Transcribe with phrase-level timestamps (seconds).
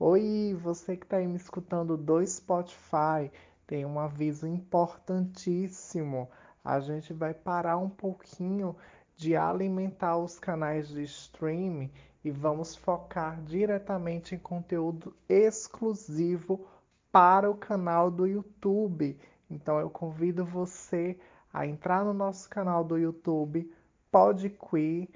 [0.00, 3.32] Oi, você que está aí me escutando do Spotify,
[3.66, 6.30] tem um aviso importantíssimo.
[6.64, 8.76] A gente vai parar um pouquinho
[9.16, 11.90] de alimentar os canais de streaming
[12.24, 16.64] e vamos focar diretamente em conteúdo exclusivo
[17.10, 19.18] para o canal do YouTube.
[19.50, 21.18] Então eu convido você
[21.52, 23.68] a entrar no nosso canal do YouTube,
[24.12, 25.08] PodQueer,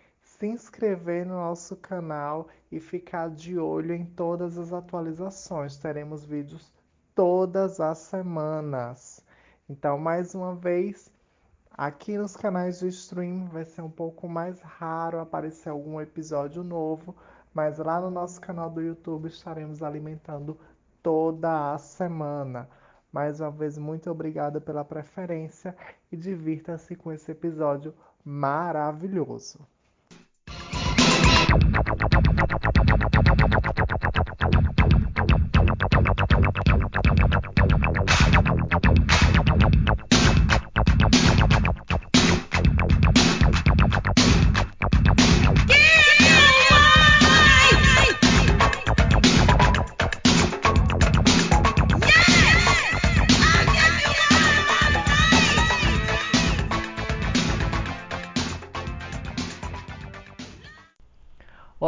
[0.42, 5.76] se inscrever no nosso canal e ficar de olho em todas as atualizações.
[5.76, 6.74] Teremos vídeos
[7.14, 9.24] todas as semanas.
[9.68, 11.12] Então, mais uma vez,
[11.70, 17.14] aqui nos canais de stream vai ser um pouco mais raro aparecer algum episódio novo,
[17.54, 20.58] mas lá no nosso canal do YouTube estaremos alimentando
[21.00, 22.68] toda a semana.
[23.12, 25.76] Mais uma vez, muito obrigada pela preferência
[26.10, 29.64] e divirta-se com esse episódio maravilhoso.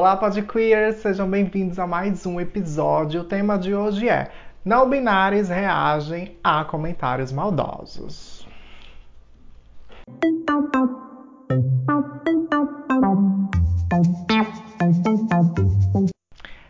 [0.05, 0.97] Olá, Podqueers!
[0.97, 3.23] Sejam bem-vindos a mais um episódio.
[3.23, 4.31] O tema de hoje é
[4.63, 8.47] Não binários reagem a comentários maldosos.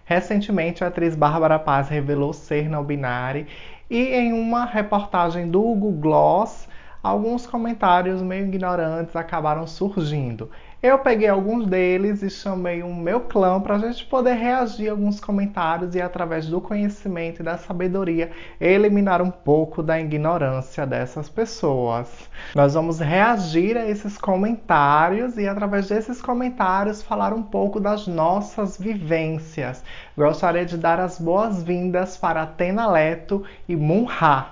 [0.04, 3.48] Recentemente, a atriz Bárbara Paz revelou ser não binária
[3.90, 6.68] e em uma reportagem do Google Gloss,
[7.02, 10.48] alguns comentários meio ignorantes acabaram surgindo.
[10.84, 14.90] Eu peguei alguns deles e chamei o meu clã para a gente poder reagir a
[14.90, 21.26] alguns comentários e, através do conhecimento e da sabedoria, eliminar um pouco da ignorância dessas
[21.26, 22.28] pessoas.
[22.54, 28.76] Nós vamos reagir a esses comentários e, através desses comentários, falar um pouco das nossas
[28.76, 29.82] vivências.
[30.14, 34.48] Gostaria de dar as boas-vindas para Atena Leto e Munha.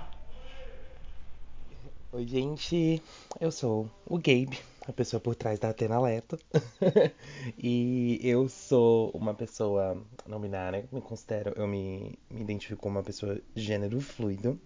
[2.11, 3.03] Oi, gente,
[3.39, 6.39] eu sou o Gabe a pessoa por trás da Atena Leto.
[7.59, 13.05] e eu sou uma pessoa não binária, me considero, eu me, me identifico como uma
[13.05, 14.59] pessoa gênero fluido.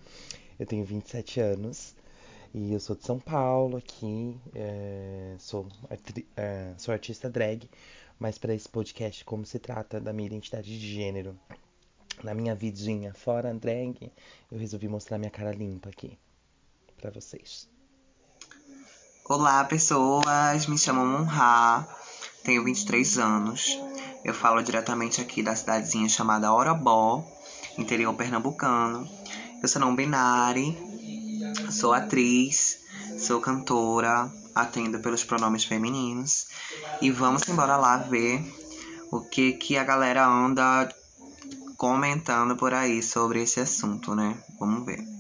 [0.58, 1.94] Eu tenho 27 anos
[2.54, 5.68] e eu sou de São Paulo aqui, é, sou,
[6.36, 7.68] é, sou artista drag,
[8.18, 11.38] mas para esse podcast, como se trata da minha identidade de gênero,
[12.24, 14.10] na minha vidinha fora drag,
[14.50, 16.18] eu resolvi mostrar minha cara limpa aqui
[16.96, 17.68] para vocês.
[19.28, 20.68] Olá, pessoas.
[20.68, 21.84] Me chamo Monra.
[22.44, 23.76] Tenho 23 anos.
[24.24, 27.26] Eu falo diretamente aqui da cidadezinha chamada Orobó,
[27.76, 29.04] interior pernambucano.
[29.60, 30.72] Eu sou não binário,
[31.72, 32.78] sou atriz,
[33.18, 36.46] sou cantora, atendo pelos pronomes femininos.
[37.02, 38.40] E vamos embora lá ver
[39.10, 40.88] o que, que a galera anda
[41.76, 44.38] comentando por aí sobre esse assunto, né?
[44.60, 45.15] Vamos ver.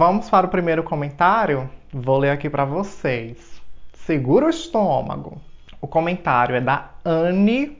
[0.00, 1.68] Vamos para o primeiro comentário?
[1.92, 3.60] Vou ler aqui para vocês.
[3.92, 5.38] Segura o estômago.
[5.78, 7.76] O comentário é da Anne.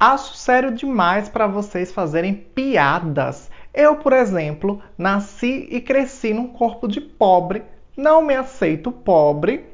[0.00, 3.52] Acho sério demais para vocês fazerem piadas.
[3.72, 7.62] Eu, por exemplo, nasci e cresci num corpo de pobre.
[7.96, 9.64] Não me aceito pobre.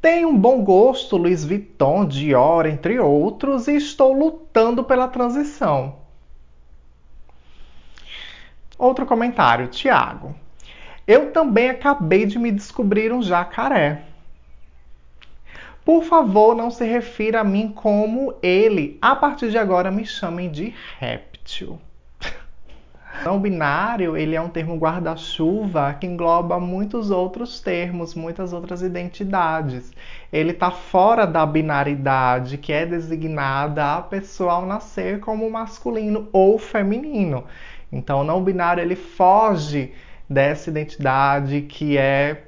[0.00, 6.01] Tenho um bom gosto, Louis Vuitton, Dior, entre outros, e estou lutando pela transição.
[8.82, 10.34] Outro comentário, Tiago.
[11.06, 14.02] Eu também acabei de me descobrir um jacaré.
[15.84, 18.98] Por favor, não se refira a mim como ele.
[19.00, 21.78] A partir de agora, me chamem de réptil.
[23.24, 29.92] Não binário, ele é um termo guarda-chuva que engloba muitos outros termos, muitas outras identidades.
[30.32, 36.58] Ele está fora da binaridade, que é designada a pessoa ao nascer como masculino ou
[36.58, 37.44] feminino.
[37.92, 39.92] Então, o não binário ele foge
[40.28, 42.44] dessa identidade que é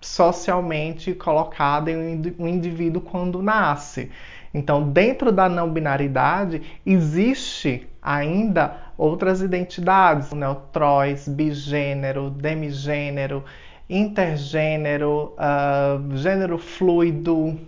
[0.00, 4.10] socialmente colocada em um indivíduo quando nasce.
[4.52, 13.44] Então, dentro da não binaridade, existe ainda outras identidades, neutróis, bigênero, demigênero,
[13.88, 17.58] intergênero, uh, gênero fluido,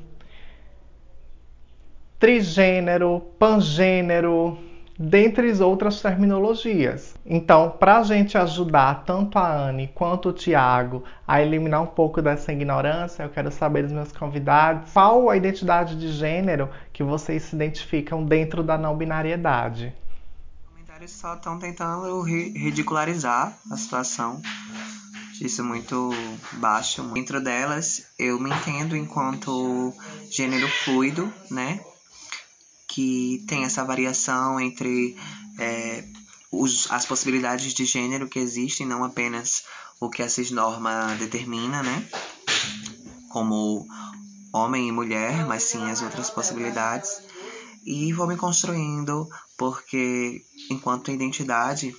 [2.19, 4.59] trigênero, pangênero,
[5.02, 7.14] dentre outras terminologias.
[7.25, 12.20] Então, para a gente ajudar tanto a Anne quanto o Tiago a eliminar um pouco
[12.20, 17.44] dessa ignorância, eu quero saber dos meus convidados qual a identidade de gênero que vocês
[17.44, 19.94] se identificam dentro da não binariedade.
[20.61, 24.38] Os comentários só estão tentando ridicularizar a situação.
[25.41, 26.11] Isso muito
[26.58, 27.03] baixo.
[27.14, 29.94] Dentro delas, eu me entendo enquanto
[30.31, 31.81] gênero fluido, né?
[32.91, 35.17] Que tem essa variação entre
[35.59, 36.05] é,
[36.51, 39.65] os, as possibilidades de gênero que existem, não apenas
[40.01, 42.09] o que a cisnorma determina, né?
[43.31, 43.87] Como
[44.53, 47.23] homem e mulher, mas sim as outras possibilidades.
[47.87, 51.95] E vou me construindo, porque enquanto identidade,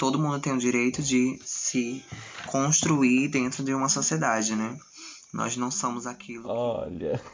[0.00, 2.04] todo mundo tem o direito de se
[2.46, 4.76] construir dentro de uma sociedade, né?
[5.32, 6.48] Nós não somos aquilo.
[6.48, 7.22] Olha.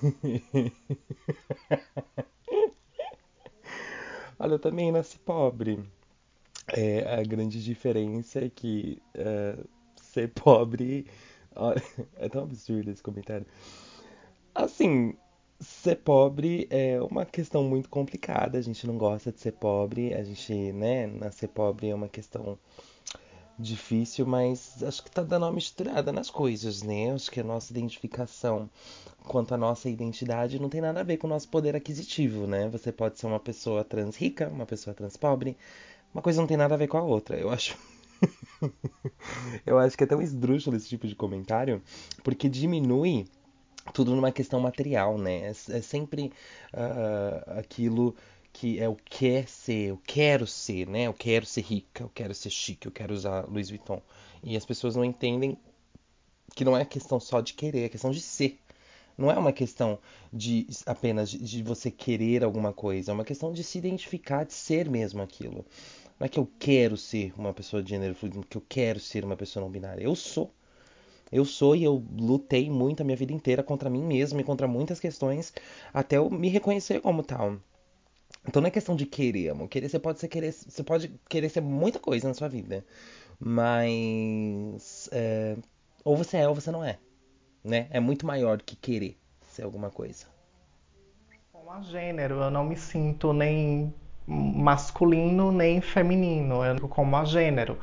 [4.41, 5.79] Olha, eu também nasci pobre.
[6.69, 9.57] É, a grande diferença é que é,
[9.97, 11.07] ser pobre.
[11.57, 11.83] Olha,
[12.17, 13.47] é tão absurdo esse comentário.
[14.55, 15.15] Assim,
[15.61, 18.59] ser pobre é uma questão muito complicada.
[18.59, 20.15] A gente não gosta de ser pobre.
[20.15, 22.59] A gente, né, nascer pobre é uma questão
[23.61, 27.13] difícil, mas acho que tá dando uma misturada nas coisas, né?
[27.13, 28.69] Acho que a nossa identificação
[29.25, 32.69] quanto à nossa identidade não tem nada a ver com o nosso poder aquisitivo, né?
[32.71, 35.57] Você pode ser uma pessoa trans rica, uma pessoa trans pobre.
[36.13, 37.37] Uma coisa não tem nada a ver com a outra.
[37.37, 37.77] Eu acho.
[39.65, 41.83] eu acho que é tão esdrúxulo esse tipo de comentário,
[42.25, 43.27] porque diminui
[43.93, 45.47] tudo numa questão material, né?
[45.47, 46.33] É, é sempre
[46.75, 48.15] uh, aquilo
[48.53, 51.05] que é o quer ser, eu quero ser, né?
[51.05, 54.03] Eu quero ser rica, eu quero ser chique, eu quero usar Louis Vuitton.
[54.43, 55.57] E as pessoas não entendem
[56.55, 58.59] que não é questão só de querer, é questão de ser.
[59.17, 59.99] Não é uma questão
[60.33, 64.89] de apenas de você querer alguma coisa, é uma questão de se identificar, de ser
[64.89, 65.65] mesmo aquilo.
[66.19, 69.25] Não é que eu quero ser uma pessoa de gênero fluido, que eu quero ser
[69.25, 70.03] uma pessoa não binária.
[70.03, 70.53] Eu sou.
[71.33, 74.67] Eu sou e eu lutei muito a minha vida inteira contra mim mesmo e contra
[74.67, 75.53] muitas questões
[75.95, 77.57] até eu me reconhecer como tal.
[78.47, 79.69] Então não é questão de querer, amor.
[79.69, 82.85] Querer você pode ser querer, você pode querer ser muita coisa na sua vida,
[83.39, 85.57] mas é,
[86.05, 86.99] ou você é ou você não é,
[87.63, 87.87] né?
[87.91, 90.27] É muito maior do que querer ser alguma coisa.
[91.53, 93.93] Como a gênero, eu não me sinto nem
[94.27, 97.79] masculino nem feminino, eu como a gênero.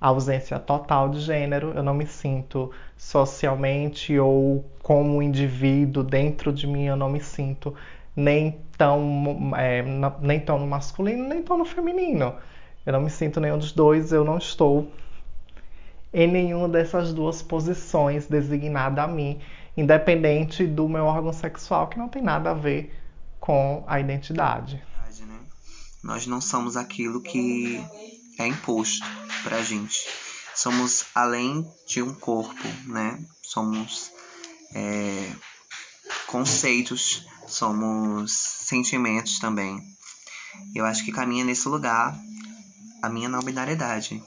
[0.00, 6.84] Ausência total de gênero, eu não me sinto socialmente ou como indivíduo dentro de mim,
[6.84, 7.74] eu não me sinto
[8.14, 9.82] nem tão, é,
[10.20, 12.34] nem tão no masculino, nem tão no feminino.
[12.86, 14.90] Eu não me sinto nenhum dos dois, eu não estou
[16.12, 19.40] em nenhuma dessas duas posições designada a mim,
[19.76, 22.94] independente do meu órgão sexual, que não tem nada a ver
[23.38, 24.82] com a identidade.
[25.26, 25.38] Né?
[26.02, 27.84] Nós não somos aquilo que
[28.38, 29.04] é imposto
[29.42, 30.06] pra gente.
[30.54, 33.24] Somos além de um corpo, né?
[33.42, 34.10] Somos
[34.74, 35.32] é,
[36.26, 39.82] conceitos somos sentimentos também.
[40.74, 42.18] Eu acho que caminha nesse lugar
[43.02, 44.22] a minha não binariedade,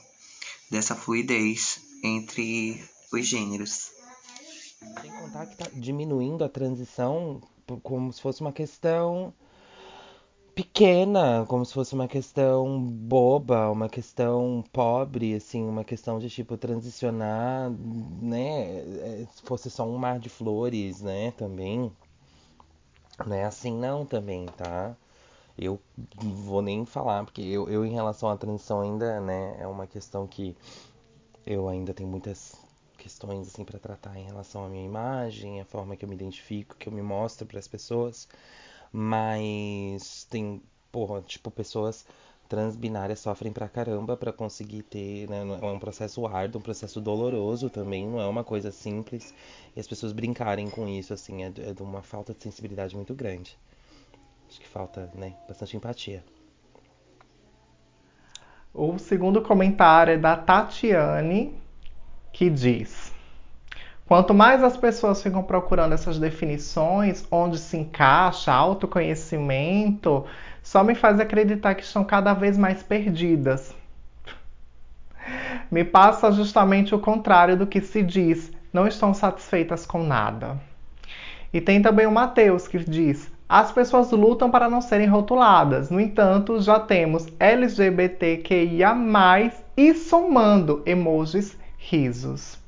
[0.70, 2.82] dessa fluidez entre
[3.12, 3.92] os gêneros.
[5.00, 7.40] Sem contar que tá diminuindo a transição
[7.82, 9.32] como se fosse uma questão
[10.54, 16.56] pequena, como se fosse uma questão boba, uma questão pobre, assim, uma questão de tipo
[16.56, 17.70] transicionar,
[18.20, 18.78] né?
[19.22, 21.32] É, se fosse só um mar de flores, né?
[21.32, 21.92] Também.
[23.26, 24.94] Não é assim não também, tá?
[25.58, 25.80] Eu
[26.16, 30.26] vou nem falar, porque eu, eu em relação à transição ainda, né, é uma questão
[30.26, 30.56] que
[31.46, 32.54] eu ainda tenho muitas
[32.98, 36.76] questões assim para tratar em relação à minha imagem, a forma que eu me identifico,
[36.76, 38.28] que eu me mostro para as pessoas.
[38.92, 42.04] Mas tem, porra, tipo, pessoas
[42.48, 45.40] transbinárias sofrem pra caramba para conseguir ter, né?
[45.62, 49.32] É um processo árduo, um processo doloroso também, não é uma coisa simples.
[49.74, 53.14] E as pessoas brincarem com isso, assim, é, é de uma falta de sensibilidade muito
[53.14, 53.58] grande.
[54.46, 56.22] Acho que falta, né, bastante empatia.
[58.74, 61.54] O segundo comentário é da Tatiane,
[62.32, 63.11] que diz:
[64.12, 70.26] Quanto mais as pessoas ficam procurando essas definições, onde se encaixa autoconhecimento,
[70.62, 73.74] só me faz acreditar que estão cada vez mais perdidas.
[75.70, 80.60] Me passa justamente o contrário do que se diz, não estão satisfeitas com nada.
[81.50, 85.88] E tem também o Mateus que diz: as pessoas lutam para não serem rotuladas.
[85.88, 88.94] No entanto, já temos LGBTQIA,
[89.74, 92.60] e somando emojis risos.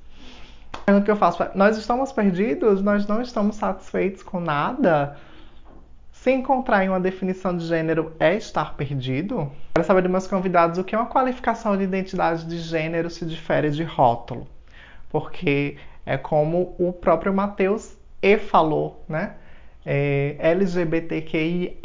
[0.87, 1.45] O que eu faço?
[1.55, 2.83] Nós estamos perdidos?
[2.83, 5.17] Nós não estamos satisfeitos com nada?
[6.13, 9.51] Se encontrar em uma definição de gênero é estar perdido?
[9.75, 13.71] Quero saber dos meus convidados o que uma qualificação de identidade de gênero se difere
[13.71, 14.47] de rótulo.
[15.11, 15.77] Porque
[16.07, 19.35] é como o próprio Matheus E falou, né?
[19.87, 21.77] É, LGBTQIA+,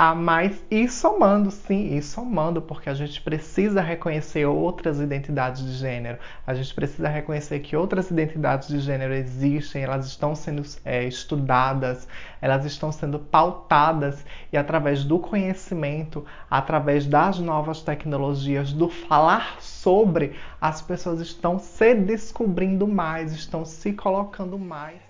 [0.72, 6.54] e somando, sim, e somando, porque a gente precisa reconhecer outras identidades de gênero, a
[6.54, 12.08] gente precisa reconhecer que outras identidades de gênero existem, elas estão sendo é, estudadas,
[12.42, 20.36] elas estão sendo pautadas, e através do conhecimento, através das novas tecnologias, do falar sobre,
[20.62, 25.09] as pessoas estão se descobrindo mais, estão se colocando mais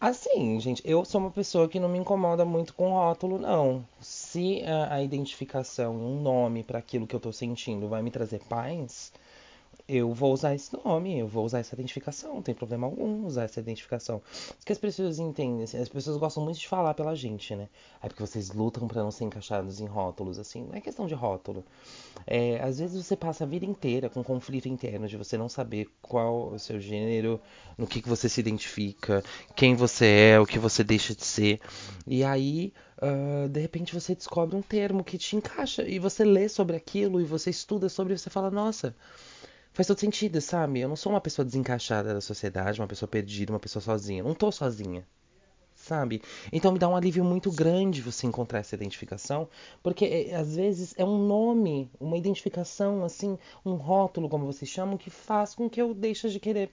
[0.00, 3.86] Assim, gente, eu sou uma pessoa que não me incomoda muito com rótulo, não.
[4.00, 8.40] Se a, a identificação, um nome para aquilo que eu tô sentindo vai me trazer
[8.44, 9.12] paz,
[9.88, 13.44] eu vou usar esse nome, eu vou usar essa identificação, não tem problema algum usar
[13.44, 14.20] essa identificação.
[14.58, 17.68] Porque as pessoas entendem, assim, as pessoas gostam muito de falar pela gente, né?
[18.02, 21.14] É porque vocês lutam para não ser encaixados em rótulos, assim, não é questão de
[21.14, 21.64] rótulo.
[22.26, 25.48] É, às vezes você passa a vida inteira com um conflito interno de você não
[25.48, 27.40] saber qual o seu gênero,
[27.78, 29.22] no que, que você se identifica,
[29.54, 31.60] quem você é, o que você deixa de ser.
[32.04, 36.48] E aí, uh, de repente, você descobre um termo que te encaixa e você lê
[36.48, 38.96] sobre aquilo e você estuda sobre e você fala, nossa
[39.76, 40.80] faz todo sentido, sabe?
[40.80, 44.22] Eu não sou uma pessoa desencaixada da sociedade, uma pessoa perdida, uma pessoa sozinha.
[44.22, 45.06] Não tô sozinha.
[45.74, 46.22] Sabe?
[46.50, 49.46] Então me dá um alívio muito grande você encontrar essa identificação,
[49.82, 54.96] porque é, às vezes é um nome, uma identificação, assim, um rótulo, como vocês chamam,
[54.96, 56.70] que faz com que eu deixe de querer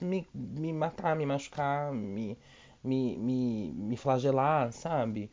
[0.00, 2.38] me, me matar, me machucar, me,
[2.82, 5.30] me, me, me flagelar, sabe?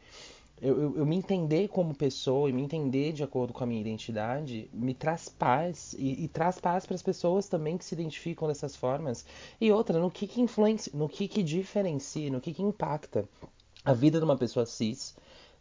[0.61, 3.79] Eu, eu, eu, me entender como pessoa e me entender de acordo com a minha
[3.79, 8.47] identidade me traz paz e, e traz paz para as pessoas também que se identificam
[8.47, 9.25] dessas formas.
[9.59, 13.27] E outra, no que, que influencia, no que, que diferencia, no que, que impacta
[13.85, 15.15] a vida de uma pessoa cis,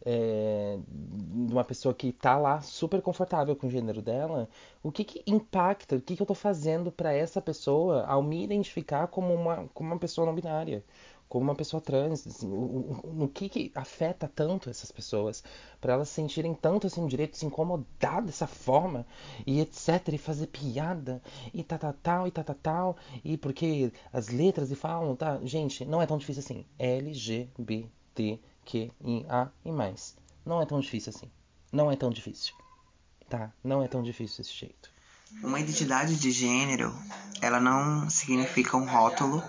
[0.05, 4.49] é, de uma pessoa que está lá super confortável com o gênero dela,
[4.83, 8.43] o que, que impacta, o que, que eu estou fazendo para essa pessoa ao me
[8.43, 10.83] identificar como uma, como uma pessoa não binária
[11.29, 15.43] como uma pessoa trans, assim, o, o, no que, que afeta tanto essas pessoas,
[15.79, 19.05] para elas sentirem tanto assim o direito de se incomodar dessa forma,
[19.45, 21.21] e etc, e fazer piada,
[21.53, 25.39] e tal, tal, tal, e tal, tal, tal, e porque as letras e falam, tá?
[25.43, 26.65] Gente, não é tão difícil assim.
[26.79, 28.41] LGBTQIA
[29.63, 30.17] e mais.
[30.43, 31.29] Não é tão difícil assim.
[31.71, 32.55] Não é tão difícil.
[33.29, 33.53] Tá?
[33.63, 34.91] Não é tão difícil desse jeito.
[35.43, 36.91] Uma identidade de gênero,
[37.39, 39.43] ela não significa um rótulo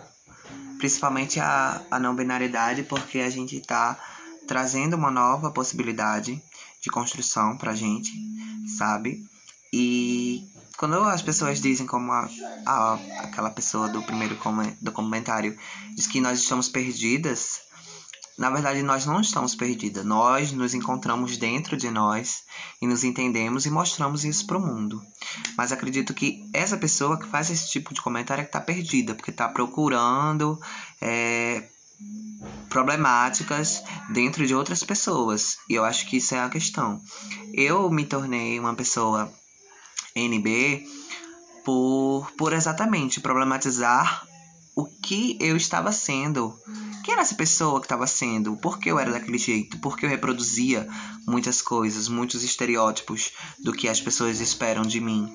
[0.78, 3.98] principalmente a, a não binariedade, porque a gente está
[4.46, 6.42] trazendo uma nova possibilidade
[6.80, 8.10] de construção pra gente,
[8.78, 9.24] sabe?
[9.72, 12.28] E quando as pessoas dizem como a,
[12.66, 14.36] a, aquela pessoa do primeiro
[14.80, 15.56] do comentário
[15.94, 17.60] diz que nós estamos perdidas,
[18.40, 20.02] na verdade, nós não estamos perdidas.
[20.02, 22.42] Nós nos encontramos dentro de nós
[22.80, 24.98] e nos entendemos e mostramos isso para o mundo.
[25.58, 29.14] Mas acredito que essa pessoa que faz esse tipo de comentário é que está perdida,
[29.14, 30.58] porque está procurando
[31.02, 31.68] é,
[32.70, 35.58] problemáticas dentro de outras pessoas.
[35.68, 36.98] E eu acho que isso é a questão.
[37.52, 39.30] Eu me tornei uma pessoa
[40.16, 40.82] NB
[41.62, 44.26] por, por exatamente problematizar
[44.74, 46.54] o que eu estava sendo.
[47.04, 48.56] Quem era essa pessoa que estava sendo?
[48.56, 49.78] Por que eu era daquele jeito?
[49.78, 50.88] Por que eu reproduzia
[51.26, 55.34] muitas coisas, muitos estereótipos do que as pessoas esperam de mim?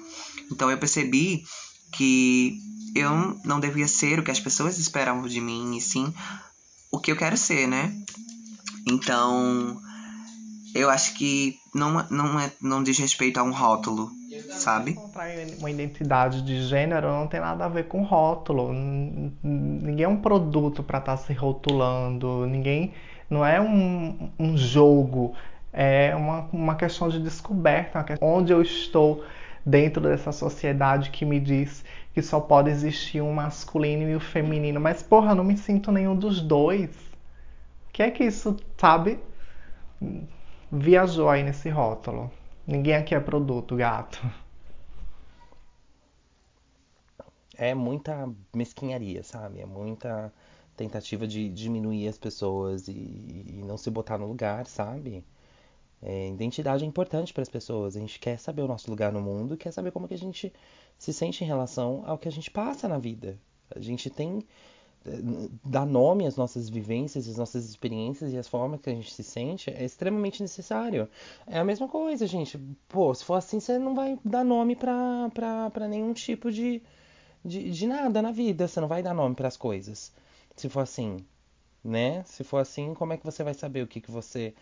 [0.51, 1.43] Então eu percebi
[1.91, 2.59] que
[2.95, 6.13] eu não devia ser o que as pessoas esperavam de mim, e sim
[6.91, 7.93] o que eu quero ser, né?
[8.87, 9.81] Então,
[10.73, 14.11] eu acho que não, não, é, não diz respeito a um rótulo,
[14.41, 14.91] sabe?
[14.91, 18.73] Encontrar uma identidade de gênero não tem nada a ver com rótulo.
[18.73, 22.93] Ninguém é um produto para estar tá se rotulando, ninguém
[23.29, 25.33] não é um, um jogo,
[25.73, 29.23] é uma, uma questão de descoberta, questão onde eu estou
[29.65, 34.21] dentro dessa sociedade que me diz que só pode existir um masculino e o um
[34.21, 34.79] feminino.
[34.79, 36.89] Mas porra, eu não me sinto nenhum dos dois.
[37.89, 39.19] O que é que isso, sabe?
[40.71, 42.31] viajou aí nesse rótulo.
[42.67, 44.19] Ninguém aqui é produto, gato.
[47.57, 49.61] É muita mesquinharia, sabe?
[49.61, 50.33] É muita
[50.75, 55.23] tentativa de diminuir as pessoas e, e não se botar no lugar, sabe?
[56.01, 57.95] É, identidade é importante para as pessoas.
[57.95, 60.51] A gente quer saber o nosso lugar no mundo, quer saber como que a gente
[60.97, 63.39] se sente em relação ao que a gente passa na vida.
[63.73, 64.43] A gente tem
[65.63, 69.23] dar nome às nossas vivências, às nossas experiências e as formas que a gente se
[69.23, 71.07] sente é extremamente necessário.
[71.47, 72.57] É a mesma coisa, gente.
[72.87, 76.81] Pô, se for assim, você não vai dar nome pra, pra, pra nenhum tipo de,
[77.43, 78.67] de, de nada na vida.
[78.67, 80.11] Você não vai dar nome para as coisas.
[80.55, 81.17] Se for assim.
[81.83, 82.23] né?
[82.25, 84.53] Se for assim, como é que você vai saber o que, que você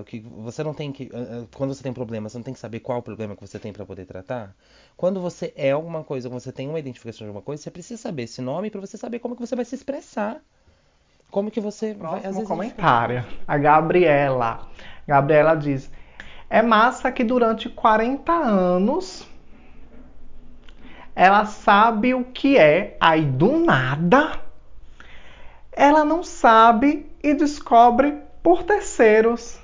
[0.00, 1.08] o que você não tem que
[1.54, 3.72] quando você tem problema você não tem que saber qual o problema que você tem
[3.72, 4.54] para poder tratar.
[4.96, 8.00] Quando você é alguma coisa quando você tem uma identificação de alguma coisa você precisa
[8.00, 10.40] saber esse nome para você saber como que você vai se expressar.
[11.30, 13.24] Como que você Próximo vai às vezes comentário.
[13.46, 14.68] A Gabriela.
[15.06, 15.90] Gabriela diz
[16.50, 19.26] é massa que durante 40 anos
[21.14, 22.96] ela sabe o que é.
[23.00, 24.40] Aí do nada
[25.72, 29.59] ela não sabe e descobre por terceiros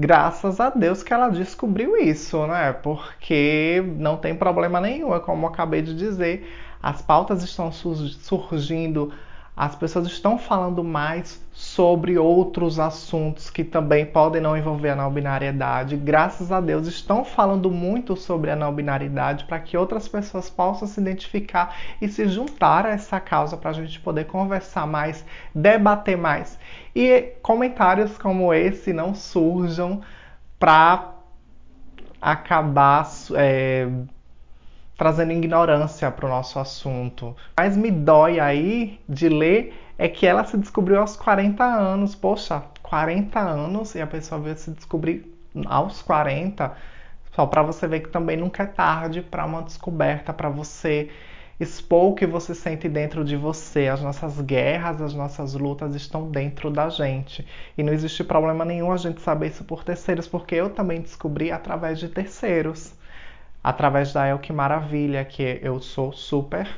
[0.00, 2.72] Graças a Deus que ela descobriu isso, né?
[2.72, 6.48] Porque não tem problema nenhum, é como eu acabei de dizer,
[6.80, 9.12] as pautas estão surgindo
[9.58, 15.10] as pessoas estão falando mais sobre outros assuntos que também podem não envolver a não
[15.10, 15.96] binariedade.
[15.96, 20.86] Graças a Deus estão falando muito sobre a não binariedade para que outras pessoas possam
[20.86, 26.16] se identificar e se juntar a essa causa para a gente poder conversar mais, debater
[26.16, 26.56] mais.
[26.94, 30.02] E comentários como esse não surjam
[30.56, 31.14] para
[32.22, 33.88] acabar é,
[34.98, 37.34] trazendo ignorância para o nosso assunto.
[37.56, 42.16] Mas me dói aí de ler é que ela se descobriu aos 40 anos.
[42.16, 45.24] Poxa, 40 anos e a pessoa veio se descobrir
[45.66, 46.76] aos 40.
[47.32, 51.08] Só para você ver que também nunca é tarde para uma descoberta, para você
[51.60, 53.86] expor o que você sente dentro de você.
[53.86, 57.46] As nossas guerras, as nossas lutas estão dentro da gente.
[57.76, 61.52] E não existe problema nenhum a gente saber isso por terceiros, porque eu também descobri
[61.52, 62.98] através de terceiros
[63.62, 66.68] através da Elke Maravilha, que eu sou super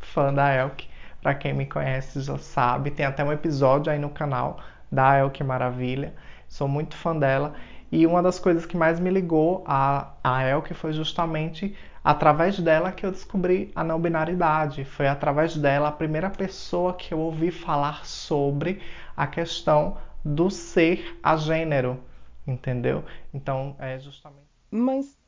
[0.00, 0.88] fã da Elke.
[1.20, 4.58] Para quem me conhece já sabe, tem até um episódio aí no canal
[4.90, 6.12] da Elke Maravilha.
[6.48, 7.54] Sou muito fã dela.
[7.90, 12.90] E uma das coisas que mais me ligou a, a Elke foi justamente através dela
[12.90, 14.84] que eu descobri a não binaridade.
[14.84, 18.80] Foi através dela a primeira pessoa que eu ouvi falar sobre
[19.16, 22.00] a questão do ser a gênero,
[22.46, 23.04] entendeu?
[23.32, 24.48] Então é justamente.
[24.70, 25.21] Mas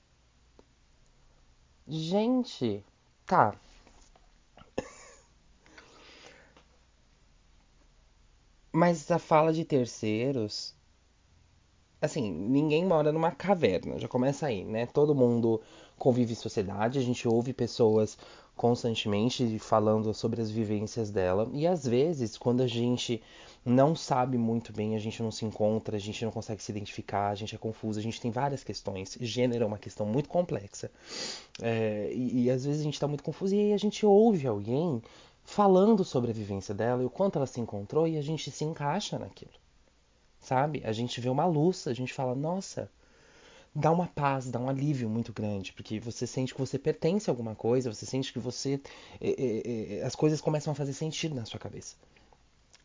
[1.88, 2.84] Gente,
[3.24, 3.58] tá.
[8.70, 10.74] Mas a fala de terceiros.
[12.00, 14.86] Assim, ninguém mora numa caverna, já começa aí, né?
[14.86, 15.60] Todo mundo
[15.98, 18.16] convive em sociedade, a gente ouve pessoas
[18.54, 21.48] constantemente falando sobre as vivências dela.
[21.52, 23.20] E às vezes, quando a gente
[23.64, 27.30] não sabe muito bem, a gente não se encontra, a gente não consegue se identificar,
[27.30, 29.16] a gente é confuso, a gente tem várias questões.
[29.20, 30.90] Gênero é uma questão muito complexa.
[31.62, 34.46] É, e, e, às vezes a gente está muito confuso e aí a gente ouve
[34.46, 35.02] alguém
[35.44, 38.64] falando sobre a vivência dela e o quanto ela se encontrou e a gente se
[38.64, 39.52] encaixa naquilo.
[40.40, 40.82] Sabe?
[40.84, 42.90] A gente vê uma luz, a gente fala, nossa,
[43.74, 47.32] dá uma paz, dá um alívio muito grande, porque você sente que você pertence a
[47.32, 48.78] alguma coisa, você sente que você.
[49.18, 51.96] É, é, é as coisas começam a fazer sentido na sua cabeça.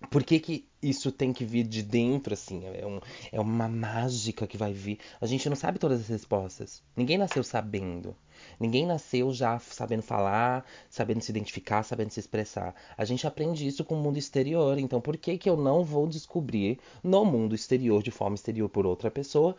[0.09, 2.65] Por que, que isso tem que vir de dentro, assim?
[2.65, 2.99] É, um,
[3.31, 4.97] é uma mágica que vai vir.
[5.19, 6.81] A gente não sabe todas as respostas.
[6.95, 8.15] Ninguém nasceu sabendo.
[8.59, 12.73] Ninguém nasceu já sabendo falar, sabendo se identificar, sabendo se expressar.
[12.97, 14.79] A gente aprende isso com o mundo exterior.
[14.79, 18.85] Então, por que, que eu não vou descobrir no mundo exterior, de forma exterior por
[18.85, 19.55] outra pessoa,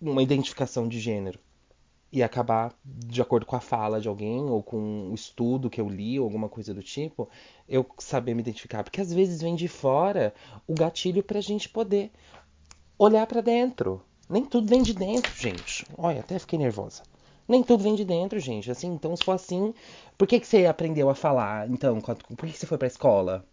[0.00, 1.38] uma identificação de gênero?
[2.12, 5.88] E acabar de acordo com a fala de alguém ou com o estudo que eu
[5.88, 7.28] li ou alguma coisa do tipo,
[7.68, 10.34] eu saber me identificar, porque às vezes vem de fora
[10.66, 12.10] o gatilho pra gente poder
[12.98, 14.02] olhar para dentro.
[14.28, 15.86] Nem tudo vem de dentro, gente.
[15.96, 17.02] Olha, até fiquei nervosa.
[17.48, 18.70] Nem tudo vem de dentro, gente.
[18.70, 19.72] Assim, então se for assim,
[20.18, 21.68] por que que você aprendeu a falar?
[21.70, 23.44] Então, por que você foi para escola?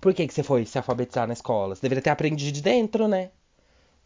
[0.00, 1.74] Por que que você foi se alfabetizar na escola?
[1.74, 3.30] Você deveria ter aprendido de dentro, né?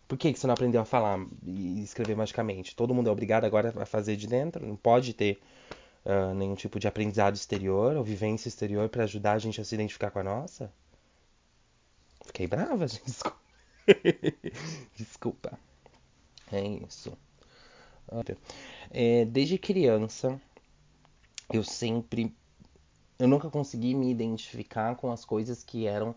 [0.09, 2.77] Por que, você não aprendeu a falar e escrever magicamente?
[2.77, 4.65] Todo mundo é obrigado agora a fazer de dentro?
[4.65, 5.41] Não pode ter
[6.05, 9.75] uh, nenhum tipo de aprendizado exterior ou vivência exterior para ajudar a gente a se
[9.75, 10.73] identificar com a nossa?
[12.25, 13.05] Fiquei brava, gente.
[13.07, 13.39] Desculpa.
[14.95, 15.59] Desculpa.
[16.53, 17.13] É isso.
[18.91, 20.41] É, desde criança,
[21.53, 22.35] eu sempre.
[23.19, 26.15] Eu nunca consegui me identificar com as coisas que eram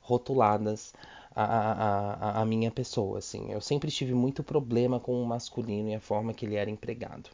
[0.00, 0.92] rotuladas
[1.34, 3.50] a, a, a, minha pessoa, assim.
[3.52, 7.30] Eu sempre tive muito problema com o masculino e a forma que ele era empregado.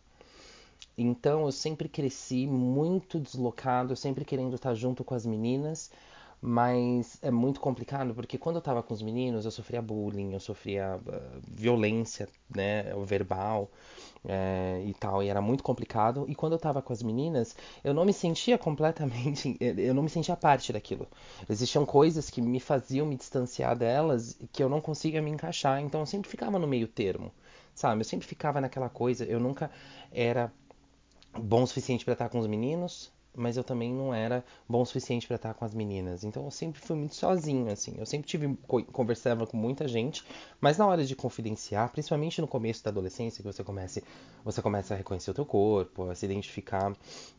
[0.98, 5.90] Então eu sempre cresci muito deslocado, sempre querendo estar junto com as meninas,
[6.40, 10.40] mas é muito complicado porque quando eu estava com os meninos eu sofria bullying, eu
[10.40, 13.70] sofria uh, violência, né, verbal
[14.24, 16.26] é, e tal, e era muito complicado.
[16.28, 20.10] E quando eu tava com as meninas, eu não me sentia completamente, eu não me
[20.10, 21.08] sentia parte daquilo.
[21.48, 26.00] Existiam coisas que me faziam me distanciar delas que eu não conseguia me encaixar, então
[26.00, 27.32] eu sempre ficava no meio termo,
[27.74, 28.00] sabe?
[28.00, 29.70] Eu sempre ficava naquela coisa, eu nunca
[30.12, 30.52] era
[31.32, 34.86] bom o suficiente para estar com os meninos, mas eu também não era bom o
[34.86, 36.24] suficiente para estar com as meninas.
[36.24, 37.94] Então eu sempre fui muito sozinho, assim.
[37.98, 38.56] Eu sempre tive
[38.92, 40.24] conversava com muita gente,
[40.60, 44.02] mas na hora de confidenciar, principalmente no começo da adolescência, que você começa,
[44.44, 46.92] você começa a reconhecer o teu corpo, a se identificar,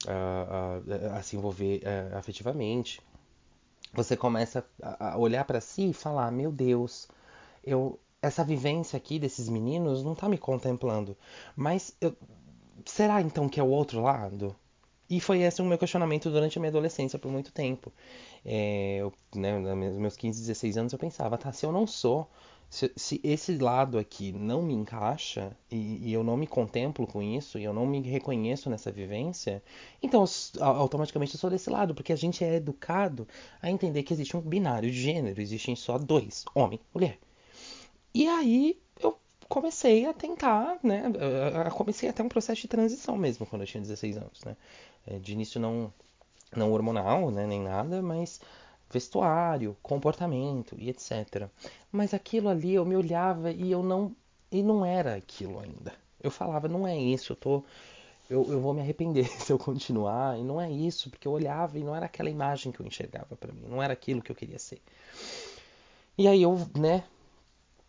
[0.07, 3.01] a, a, se envolver uh, afetivamente,
[3.93, 7.07] você começa a olhar para si e falar: meu Deus,
[7.63, 11.15] eu essa vivência aqui desses meninos não tá me contemplando.
[11.55, 12.15] Mas eu,
[12.85, 14.55] será então que é o outro lado?
[15.09, 17.91] E foi esse o meu questionamento durante a minha adolescência por muito tempo.
[18.45, 22.29] É, eu, né, nos meus 15, 16 anos eu pensava, tá, se eu não sou,
[22.69, 27.21] se, se esse lado aqui não me encaixa e, e, eu não me contemplo com
[27.23, 29.63] isso e eu não me reconheço nessa vivência,
[30.03, 30.25] então
[30.59, 33.27] automaticamente eu sou desse lado, porque a gente é educado
[33.61, 37.17] a entender que existe um binário de gênero, existem só dois, homem, mulher.
[38.13, 39.17] E aí eu
[39.47, 41.03] comecei a tentar, né?
[41.65, 44.57] Eu comecei até um processo de transição mesmo quando eu tinha 16 anos, né?
[45.07, 45.91] É, de início não,
[46.55, 48.39] não hormonal, né, nem nada, mas
[48.91, 51.47] vestuário, comportamento e etc.
[51.91, 54.15] Mas aquilo ali eu me olhava e eu não
[54.51, 55.93] e não era aquilo ainda.
[56.21, 57.63] Eu falava, não é isso, eu tô
[58.29, 61.77] eu, eu vou me arrepender se eu continuar, e não é isso, porque eu olhava
[61.79, 64.35] e não era aquela imagem que eu enxergava para mim, não era aquilo que eu
[64.35, 64.81] queria ser.
[66.17, 67.03] E aí eu, né,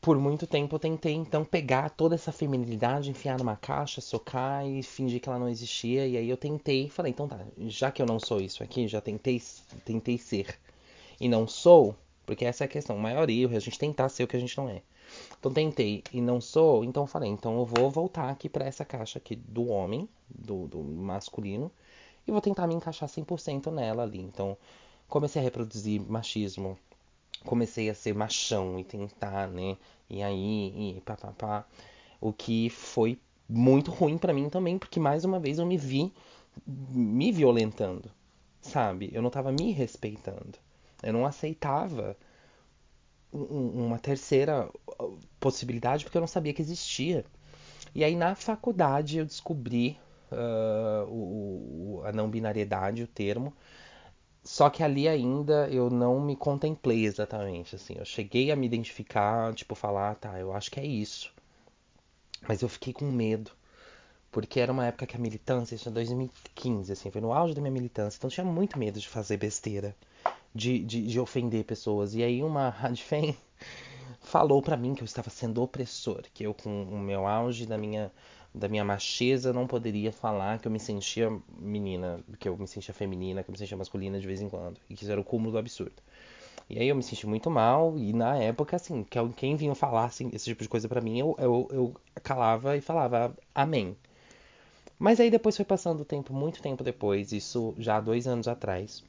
[0.00, 4.82] por muito tempo eu tentei então pegar toda essa feminilidade, enfiar numa caixa, socar e
[4.82, 6.06] fingir que ela não existia.
[6.06, 9.00] E aí eu tentei, falei, então tá, já que eu não sou isso aqui, já
[9.00, 9.42] tentei,
[9.84, 10.58] tentei ser
[11.20, 14.08] e não sou, porque essa é a questão, o maior erro é a gente tentar
[14.08, 14.82] ser o que a gente não é.
[15.38, 19.18] Então tentei e não sou, então falei, então eu vou voltar aqui para essa caixa
[19.18, 21.72] aqui do homem, do, do masculino,
[22.26, 24.20] e vou tentar me encaixar 100% nela ali.
[24.20, 24.56] Então
[25.08, 26.78] comecei a reproduzir machismo
[27.44, 29.76] comecei a ser machão e tentar, né?
[30.08, 31.66] E aí, e pá, pá, pá.
[32.20, 36.12] O que foi muito ruim para mim também, porque mais uma vez eu me vi
[36.66, 38.10] me violentando,
[38.60, 39.10] sabe?
[39.12, 40.58] Eu não tava me respeitando.
[41.02, 42.16] Eu não aceitava
[43.32, 44.68] uma terceira
[45.38, 47.24] possibilidade porque eu não sabia que existia.
[47.94, 49.98] E aí na faculdade eu descobri
[50.32, 53.52] uh, o, a não binariedade, o termo,
[54.42, 57.94] só que ali ainda eu não me contemplei exatamente, assim.
[57.98, 61.32] Eu cheguei a me identificar, tipo, falar, ah, tá, eu acho que é isso.
[62.48, 63.50] Mas eu fiquei com medo.
[64.30, 67.60] Porque era uma época que a militância, isso é 2015, assim, foi no auge da
[67.60, 68.18] minha militância.
[68.18, 69.96] Então eu tinha muito medo de fazer besteira,
[70.54, 72.14] de, de, de ofender pessoas.
[72.14, 73.36] E aí uma radfem
[74.20, 77.78] falou para mim que eu estava sendo opressor, que eu com o meu auge da
[77.78, 78.12] minha
[78.54, 82.94] da minha macheza, não poderia falar que eu me sentia menina, que eu me sentia
[82.94, 84.80] feminina, que eu me sentia masculina de vez em quando.
[84.88, 86.02] E que isso era o cúmulo do absurdo.
[86.68, 90.04] E aí eu me senti muito mal, e na época, assim, que quem vinha falar
[90.04, 93.96] assim, esse tipo de coisa para mim, eu, eu, eu calava e falava amém.
[94.98, 98.48] Mas aí depois foi passando o tempo, muito tempo depois, isso já há dois anos
[98.48, 99.02] atrás,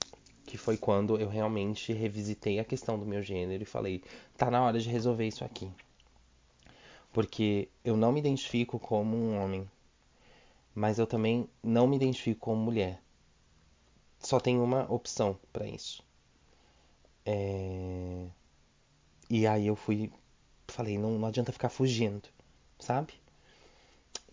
[0.45, 4.03] que foi quando eu realmente revisitei a questão do meu gênero e falei,
[4.37, 5.69] tá na hora de resolver isso aqui
[7.11, 9.69] porque eu não me identifico como um homem,
[10.73, 13.01] mas eu também não me identifico como mulher.
[14.19, 16.03] Só tem uma opção para isso.
[17.25, 18.27] É...
[19.29, 20.11] E aí eu fui,
[20.67, 22.27] falei, não, não adianta ficar fugindo,
[22.79, 23.13] sabe?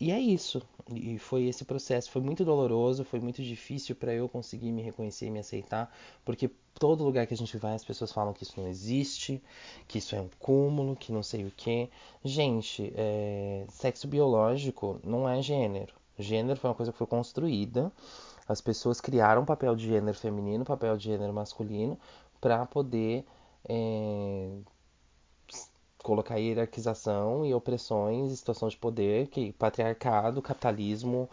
[0.01, 0.62] E é isso.
[0.94, 2.11] E foi esse processo.
[2.11, 5.92] Foi muito doloroso, foi muito difícil para eu conseguir me reconhecer e me aceitar,
[6.25, 9.42] porque todo lugar que a gente vai as pessoas falam que isso não existe,
[9.88, 11.90] que isso é um cúmulo, que não sei o que.
[12.25, 13.64] Gente, é...
[13.68, 15.94] sexo biológico não é gênero.
[16.18, 17.92] Gênero foi uma coisa que foi construída.
[18.49, 21.99] As pessoas criaram papel de gênero feminino, papel de gênero masculino,
[22.40, 23.25] para poder
[23.68, 24.49] é,
[26.07, 31.29] colocar hierarquização e opressões, situação de poder, que patriarcado, capitalismo,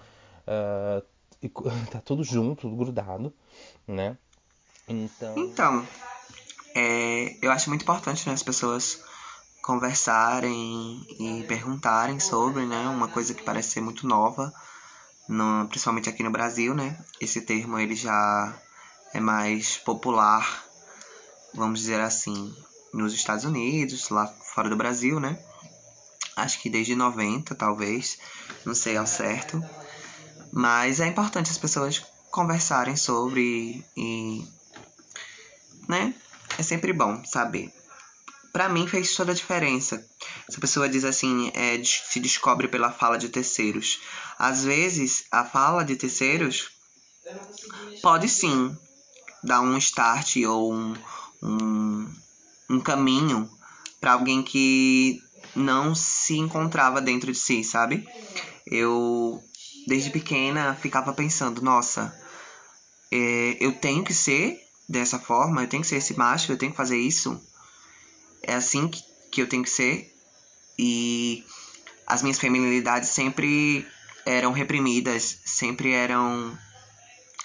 [0.47, 1.05] uh,
[1.91, 3.31] tá tudo junto, tudo grudado,
[3.87, 4.17] né?
[4.87, 5.87] Então, então
[6.73, 8.99] é, eu acho muito importante né, as pessoas
[9.61, 14.51] conversarem e perguntarem sobre, né, uma coisa que parece ser muito nova,
[15.29, 16.99] no, principalmente aqui no Brasil, né?
[17.21, 18.59] Esse termo ele já
[19.13, 20.65] é mais popular,
[21.53, 22.53] vamos dizer assim,
[22.93, 25.37] nos Estados Unidos, lá fora do Brasil, né?
[26.35, 28.17] Acho que desde 90, talvez,
[28.65, 29.63] não sei ao certo.
[30.51, 34.47] Mas é importante as pessoas conversarem sobre e,
[35.87, 36.13] né?
[36.57, 37.73] É sempre bom saber.
[38.51, 40.05] Para mim fez toda a diferença.
[40.47, 43.99] Se a pessoa diz assim, é, se descobre pela fala de terceiros.
[44.37, 46.69] Às vezes, a fala de terceiros
[48.01, 48.77] pode sim
[49.43, 50.93] dar um start ou um,
[51.41, 52.13] um,
[52.73, 53.49] um caminho
[54.01, 55.21] para alguém que
[55.55, 58.07] não se encontrava dentro de si, sabe?
[58.65, 59.41] Eu
[59.87, 62.13] desde pequena ficava pensando, nossa,
[63.11, 66.71] é, eu tenho que ser dessa forma, eu tenho que ser esse macho, eu tenho
[66.71, 67.39] que fazer isso.
[68.41, 70.11] É assim que, que eu tenho que ser.
[70.77, 71.43] E
[72.07, 73.85] as minhas feminilidades sempre
[74.25, 76.57] eram reprimidas, sempre eram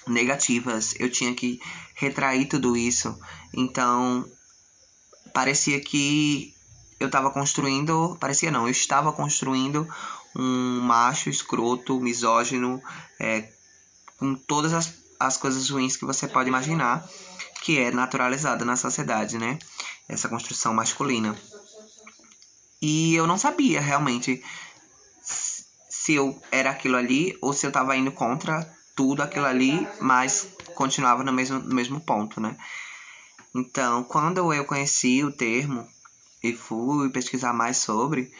[0.07, 0.95] negativas.
[0.99, 1.59] Eu tinha que
[1.95, 3.17] retrair tudo isso.
[3.53, 4.25] Então,
[5.33, 6.53] parecia que
[6.99, 9.87] eu estava construindo, parecia não, eu estava construindo
[10.35, 12.81] um macho escroto, misógino,
[13.19, 13.49] é,
[14.17, 17.07] com todas as, as coisas ruins que você pode imaginar,
[17.61, 19.57] que é naturalizada na sociedade, né?
[20.07, 21.35] Essa construção masculina.
[22.81, 24.43] E eu não sabia realmente
[25.21, 30.47] se eu era aquilo ali ou se eu estava indo contra tudo aquilo ali, mas
[30.75, 32.57] continuava no mesmo, no mesmo ponto, né?
[33.53, 35.87] Então, quando eu conheci o termo
[36.43, 38.31] e fui pesquisar mais sobre,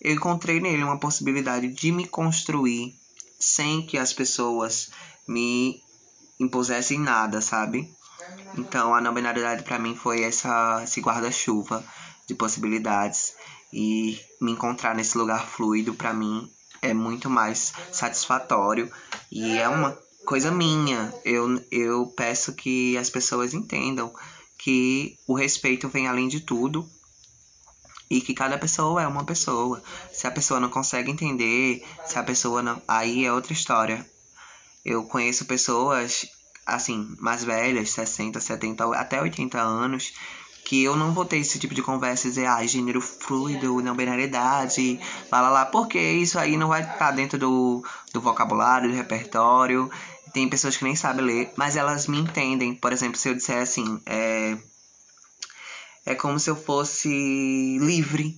[0.00, 2.94] eu encontrei nele uma possibilidade de me construir
[3.38, 4.90] sem que as pessoas
[5.26, 5.82] me
[6.40, 7.88] impusessem nada, sabe?
[8.56, 9.14] Então a não
[9.64, 11.84] para mim foi essa, esse guarda-chuva
[12.26, 13.34] de possibilidades
[13.72, 16.50] e me encontrar nesse lugar fluido para mim
[16.80, 18.90] é muito mais satisfatório
[19.30, 21.12] e é uma coisa minha.
[21.24, 24.12] Eu, eu peço que as pessoas entendam
[24.64, 26.88] que o respeito vem além de tudo
[28.08, 29.82] e que cada pessoa é uma pessoa.
[30.10, 32.80] Se a pessoa não consegue entender, se a pessoa não.
[32.88, 34.08] Aí é outra história.
[34.82, 36.24] Eu conheço pessoas,
[36.64, 40.14] assim, mais velhas, 60, 70, até 80 anos,
[40.64, 43.94] que eu não vou ter esse tipo de conversa e dizer, ah, gênero fluido, não
[43.94, 44.98] binariedade,
[45.30, 49.90] lá lá lá, porque isso aí não vai estar dentro do, do vocabulário, do repertório.
[50.34, 52.74] Tem pessoas que nem sabem ler, mas elas me entendem.
[52.74, 54.58] Por exemplo, se eu disser assim, é,
[56.04, 58.36] é como se eu fosse livre.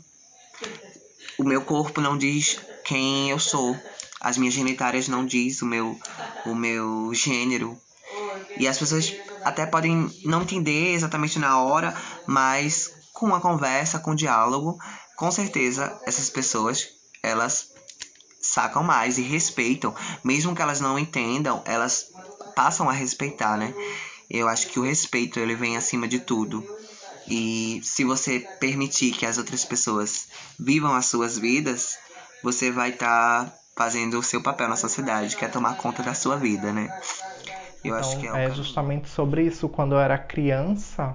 [1.39, 3.75] O meu corpo não diz quem eu sou.
[4.21, 5.99] As minhas genitárias não diz o meu,
[6.45, 7.81] o meu gênero.
[8.59, 14.11] E as pessoas até podem não entender exatamente na hora, mas com a conversa, com
[14.11, 14.79] o diálogo,
[15.17, 16.89] com certeza essas pessoas,
[17.23, 17.71] elas
[18.57, 22.07] sacam mais e respeitam, mesmo que elas não entendam, elas
[22.55, 23.75] passam a respeitar, né?
[24.31, 26.65] Eu acho que o respeito ele vem acima de tudo.
[27.29, 31.99] E se você permitir que as outras pessoas vivam as suas vidas,
[32.43, 36.15] você vai estar tá fazendo o seu papel na sociedade, que é tomar conta da
[36.15, 36.89] sua vida, né?
[37.85, 39.69] Eu então, acho que é, é justamente sobre isso.
[39.69, 41.15] Quando eu era criança,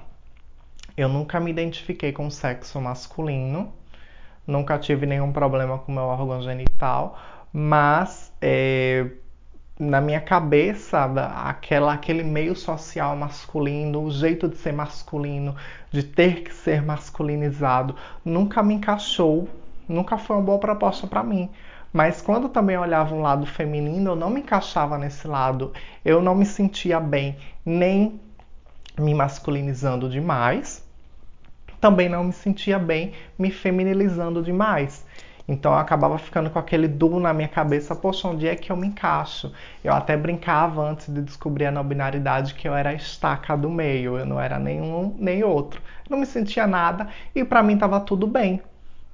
[0.96, 3.74] eu nunca me identifiquei com o sexo masculino,
[4.46, 7.18] nunca tive nenhum problema com meu órgão genital,
[7.54, 9.08] mas é,
[9.80, 11.06] na minha cabeça
[11.46, 15.56] aquela, aquele meio social masculino, o jeito de ser masculino,
[15.90, 19.50] de ter que ser masculinizado, nunca me encaixou,
[19.88, 21.50] nunca foi uma boa proposta para mim.
[21.94, 25.74] Mas quando também olhava um lado feminino, eu não me encaixava nesse lado.
[26.06, 28.20] Eu não me sentia bem nem
[28.98, 30.81] me masculinizando demais,
[31.82, 35.06] também não me sentia bem me feminilizando demais.
[35.48, 38.78] Então eu acabava ficando com aquele duo na minha cabeça, poxa, onde é que eu
[38.78, 39.52] me encaixo?
[39.84, 43.70] Eu até brincava antes de descobrir a não binaridade que eu era a estaca do
[43.70, 45.82] meio, eu não era nenhum nem outro.
[46.10, 48.62] Não me sentia nada e para mim estava tudo bem.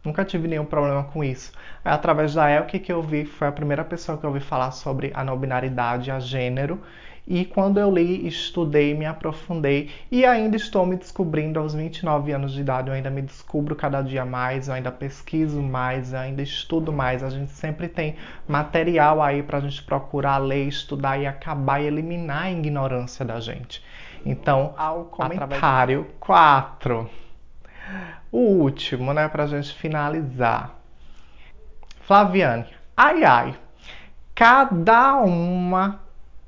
[0.03, 1.51] Nunca tive nenhum problema com isso.
[1.83, 4.71] Aí, através da Elke que eu vi, foi a primeira pessoa que eu ouvi falar
[4.71, 6.81] sobre a não binaridade, a gênero,
[7.29, 12.53] e quando eu li, estudei, me aprofundei e ainda estou me descobrindo aos 29 anos
[12.53, 12.87] de idade.
[12.87, 17.21] Eu ainda me descubro cada dia mais, eu ainda pesquiso mais, eu ainda estudo mais.
[17.23, 18.15] A gente sempre tem
[18.47, 23.41] material aí para a gente procurar ler, estudar e acabar e eliminar a ignorância da
[23.41, 23.83] gente.
[24.25, 27.09] Então, ao comentário 4.
[28.31, 30.75] O último, né, para a gente finalizar.
[31.99, 33.55] Flaviane, ai ai,
[34.33, 36.06] cada uma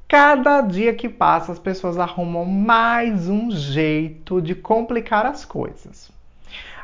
[0.10, 6.12] Cada dia que passa, as pessoas arrumam mais um jeito de complicar as coisas.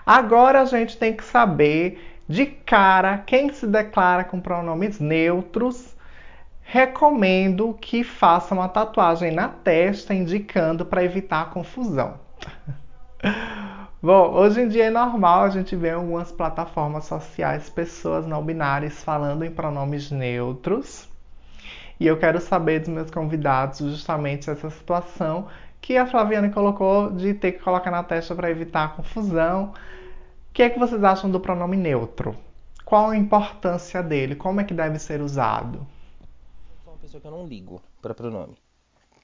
[0.05, 5.95] Agora a gente tem que saber de cara quem se declara com pronomes neutros.
[6.61, 12.19] Recomendo que façam uma tatuagem na testa indicando para evitar a confusão.
[14.03, 18.45] Bom, hoje em dia é normal a gente ver em algumas plataformas sociais pessoas não
[18.45, 21.09] binárias falando em pronomes neutros.
[21.99, 25.47] E eu quero saber dos meus convidados justamente essa situação
[25.79, 29.73] que a Flaviana colocou de ter que colocar na testa para evitar confusão.
[30.49, 32.35] O que é que vocês acham do pronome neutro?
[32.83, 34.35] Qual a importância dele?
[34.35, 35.79] Como é que deve ser usado?
[35.79, 38.55] Eu sou uma pessoa que eu não ligo para pronome.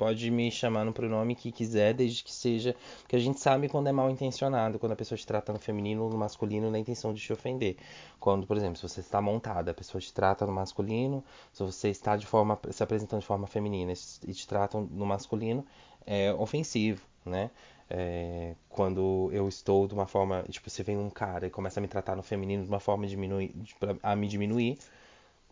[0.01, 2.75] Pode me chamar no pronome que quiser, desde que seja.
[3.01, 6.03] Porque a gente sabe quando é mal intencionado, quando a pessoa te trata no feminino
[6.05, 7.77] ou no masculino na intenção de te ofender.
[8.19, 11.89] Quando, por exemplo, se você está montada, a pessoa te trata no masculino, se você
[11.89, 13.93] está de forma se apresentando de forma feminina
[14.27, 15.63] e te tratam no masculino,
[16.03, 17.51] é ofensivo, né?
[17.87, 21.81] É, quando eu estou de uma forma, tipo, você vem um cara e começa a
[21.81, 23.53] me tratar no feminino de uma forma diminuir,
[24.01, 24.79] a me diminuir,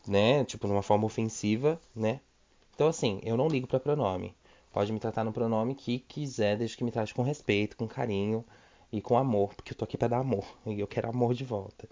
[0.08, 0.44] né?
[0.44, 2.20] Tipo, de uma forma ofensiva, né?
[2.80, 4.34] Então, assim, eu não ligo para pronome.
[4.72, 8.46] Pode me tratar no pronome que quiser, desde que me trate com respeito, com carinho
[8.92, 11.44] e com amor, porque eu tô aqui para dar amor e eu quero amor de
[11.44, 11.88] volta.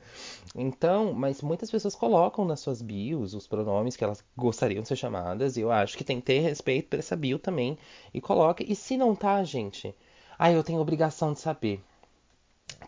[0.55, 4.95] Então, mas muitas pessoas colocam nas suas bios os pronomes que elas gostariam de ser
[4.95, 7.77] chamadas e eu acho que tem que ter respeito por essa bio também
[8.13, 8.63] e coloca.
[8.63, 9.93] E se não tá, gente,
[10.37, 11.83] ah, eu tenho obrigação de saber.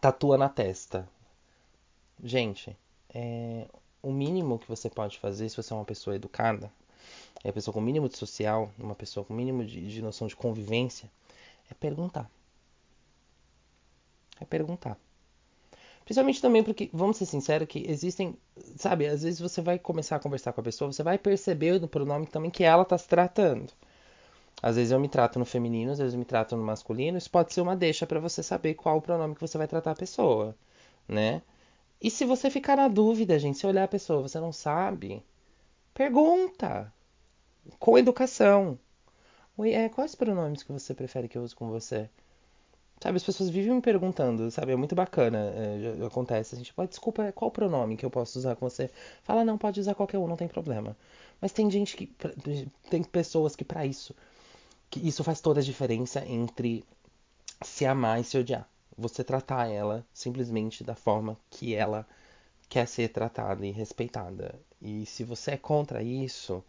[0.01, 1.07] Tatua na testa.
[2.23, 2.77] Gente,
[3.13, 3.65] é,
[4.03, 6.71] o mínimo que você pode fazer se você é uma pessoa educada
[7.43, 10.35] é uma pessoa com mínimo de social, uma pessoa com mínimo de, de noção de
[10.35, 11.09] convivência,
[11.69, 12.29] é perguntar.
[14.39, 14.97] É perguntar.
[16.03, 18.35] Principalmente também porque, vamos ser sinceros, que existem,
[18.77, 21.87] sabe, às vezes você vai começar a conversar com a pessoa, você vai perceber no
[21.87, 23.71] pronome também que ela está se tratando.
[24.61, 27.29] Às vezes eu me trato no feminino, às vezes eu me trato no masculino, isso
[27.29, 29.95] pode ser uma deixa para você saber qual o pronome que você vai tratar a
[29.95, 30.55] pessoa,
[31.07, 31.41] né?
[32.01, 35.23] E se você ficar na dúvida, gente, se olhar a pessoa, você não sabe,
[35.93, 36.91] pergunta
[37.79, 38.77] com educação.
[39.57, 42.09] Oi, é, quais pronomes que você prefere que eu use com você?
[43.01, 44.73] Sabe, as pessoas vivem me perguntando, sabe?
[44.73, 46.55] É muito bacana, é, já, acontece.
[46.55, 48.89] A gente pode, desculpa, qual pronome que eu posso usar com você?
[49.23, 50.97] Fala, não, pode usar qualquer um, não tem problema.
[51.39, 52.07] Mas tem gente que,
[52.89, 54.13] tem pessoas que para isso,
[54.89, 56.83] que isso faz toda a diferença entre
[57.61, 58.67] se amar e se odiar.
[58.97, 62.05] Você tratar ela simplesmente da forma que ela
[62.67, 64.55] quer ser tratada e respeitada.
[64.81, 66.63] E se você é contra isso,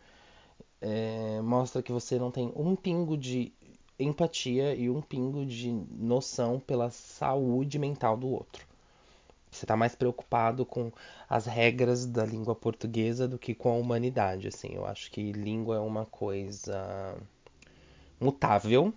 [0.81, 3.53] é, mostra que você não tem um pingo de
[3.99, 8.67] empatia e um pingo de noção pela saúde mental do outro.
[9.51, 10.93] Você está mais preocupado com
[11.29, 14.75] as regras da língua portuguesa do que com a humanidade, assim.
[14.75, 17.17] Eu acho que língua é uma coisa
[18.21, 18.95] mutável.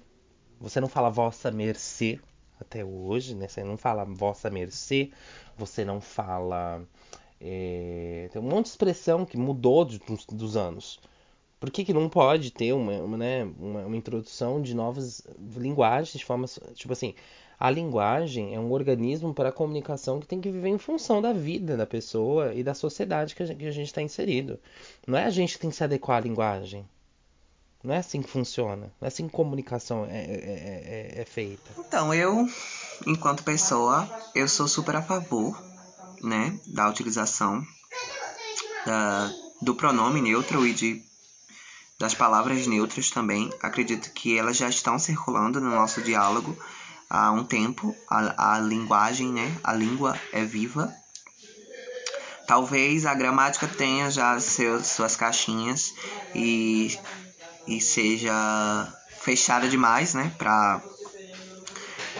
[0.60, 2.19] Você não fala vossa mercê
[2.60, 3.47] até hoje, né?
[3.47, 5.12] Você não fala vossa mercê,
[5.58, 6.84] você não fala.
[7.41, 8.30] É...
[8.32, 10.99] Tem um monte de expressão que mudou de, dos, dos anos.
[11.63, 15.21] Por que, que não pode ter uma, uma, né, uma, uma introdução de novas
[15.56, 16.45] linguagens de forma.
[16.73, 17.15] Tipo assim,
[17.58, 21.32] a linguagem é um organismo para a comunicação que tem que viver em função da
[21.32, 24.60] vida da pessoa e da sociedade que a gente está inserido.
[25.08, 26.86] Não é a gente que tem que se adequar à linguagem.
[27.82, 28.91] Não é assim que funciona.
[28.99, 31.71] Não é assim que comunicação é, é, é, é feita.
[31.78, 32.45] Então, eu,
[33.08, 35.58] enquanto pessoa, eu sou super a favor
[36.21, 37.65] né, da utilização
[38.86, 41.12] da, do pronome neutro e de
[42.03, 43.49] das palavras neutras também.
[43.61, 46.53] Acredito que elas já estão circulando no nosso diálogo
[47.09, 47.95] há um tempo.
[48.09, 49.57] A, a linguagem, né?
[49.63, 50.93] A língua é viva.
[52.45, 55.93] Talvez a gramática tenha já suas caixinhas
[56.35, 56.99] e,
[57.65, 58.33] e seja
[59.21, 60.29] fechada demais, né?
[60.37, 60.81] Para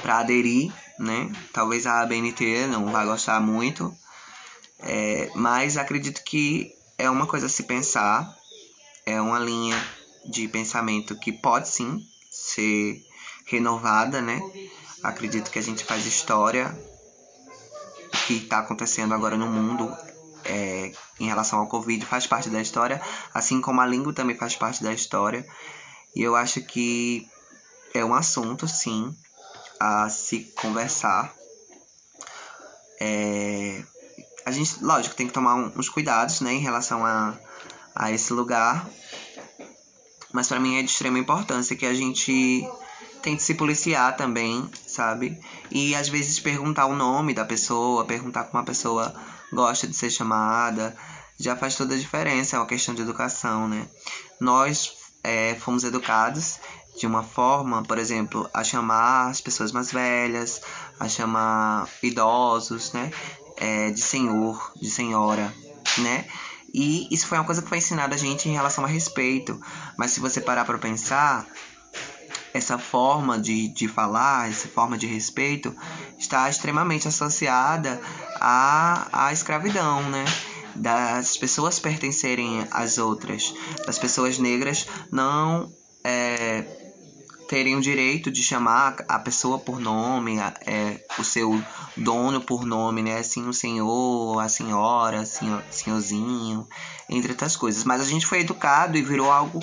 [0.06, 1.30] aderir, né?
[1.52, 3.94] Talvez a ABNT não vá gostar muito,
[4.80, 8.34] é, mas acredito que é uma coisa a se pensar
[9.06, 9.76] é uma linha
[10.26, 12.00] de pensamento que pode sim
[12.32, 13.02] ser
[13.46, 14.42] renovada, né?
[15.04, 16.74] Acredito que a gente faz história
[18.14, 19.92] o que está acontecendo agora no mundo
[20.46, 23.02] é, em relação ao Covid faz parte da história,
[23.34, 25.46] assim como a língua também faz parte da história.
[26.16, 27.28] E eu acho que
[27.94, 29.16] é um assunto, sim,
[29.80, 31.34] a se conversar.
[33.00, 33.84] É,
[34.46, 37.38] a gente, lógico, tem que tomar uns cuidados, né, em relação a
[37.96, 38.88] a esse lugar.
[40.32, 42.68] Mas para mim é de extrema importância que a gente
[43.22, 45.40] tente se policiar também, sabe?
[45.72, 49.14] E às vezes perguntar o nome da pessoa, perguntar como a pessoa
[49.52, 50.96] gosta de ser chamada,
[51.40, 53.88] já faz toda a diferença, é uma questão de educação, né?
[54.40, 54.92] Nós
[55.24, 56.60] é, fomos educados
[56.98, 60.62] de uma forma, por exemplo, a chamar as pessoas mais velhas,
[61.00, 63.12] a chamar idosos, né?
[63.58, 65.54] É, de senhor, de senhora,
[66.00, 66.26] né?
[66.74, 69.60] E isso foi uma coisa que foi ensinada a gente em relação a respeito.
[69.98, 71.46] Mas se você parar para pensar,
[72.54, 75.76] essa forma de, de falar, essa forma de respeito,
[76.18, 78.02] está extremamente associada
[78.40, 80.26] à, à escravidão, né?
[80.76, 83.54] Das pessoas pertencerem às outras,
[83.86, 85.72] das pessoas negras não
[86.04, 86.83] é,
[87.48, 91.62] terem o direito de chamar a pessoa por nome, é, o seu
[91.96, 93.18] dono por nome, né?
[93.18, 96.68] Assim, o senhor, a senhora, senhor, senhorzinho,
[97.10, 97.84] entre outras coisas.
[97.84, 99.60] Mas a gente foi educado e virou algo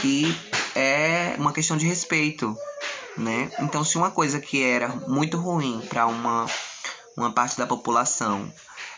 [0.00, 0.36] que
[0.74, 2.56] é uma questão de respeito,
[3.16, 3.50] né?
[3.60, 6.46] Então, se uma coisa que era muito ruim para uma,
[7.16, 8.52] uma parte da população,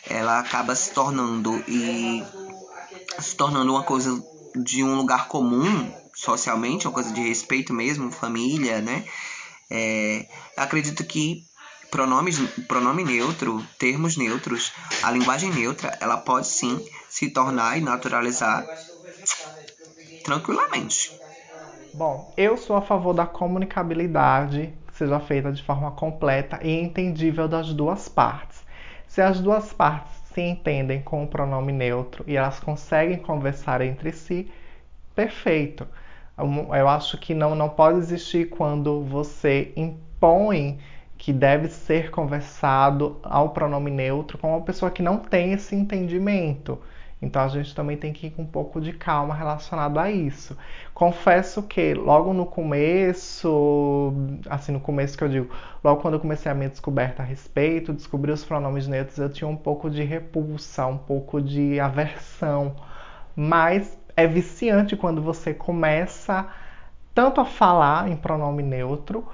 [0.09, 2.25] ela acaba se tornando e
[3.19, 4.23] se tornando uma coisa
[4.55, 9.05] de um lugar comum socialmente, uma coisa de respeito mesmo, família, né?
[9.71, 11.43] É, acredito que
[11.91, 12.39] pronomes,
[12.69, 18.67] pronome neutro, termos neutros, a linguagem neutra, ela pode sim se tornar e naturalizar
[20.25, 21.13] tranquilamente.
[21.93, 27.49] Bom, eu sou a favor da comunicabilidade que seja feita de forma completa e entendível
[27.49, 28.65] das duas partes.
[29.09, 34.13] Se as duas partes se entendem com o pronome neutro e elas conseguem conversar entre
[34.13, 34.51] si,
[35.15, 35.87] perfeito.
[36.39, 40.79] Eu acho que não, não pode existir quando você impõe
[41.17, 46.79] que deve ser conversado ao pronome neutro com uma pessoa que não tem esse entendimento.
[47.23, 50.57] Então a gente também tem que ir com um pouco de calma relacionado a isso.
[50.93, 54.13] Confesso que logo no começo,
[54.51, 55.51] assim, no começo que eu digo,
[55.83, 59.49] logo quando eu comecei a minha descoberta a respeito, descobri os pronomes neutros, eu tinha
[59.49, 62.77] um pouco de repulsa, um pouco de aversão.
[63.35, 66.47] Mas é viciante quando você começa
[67.15, 69.27] tanto a falar em pronome neutro,